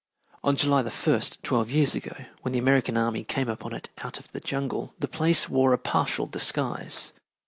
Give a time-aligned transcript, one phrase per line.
[0.43, 4.31] On July 1st, twelve years ago, when the American army came upon it out of
[4.31, 7.13] the jungle the place wore a partial disguise.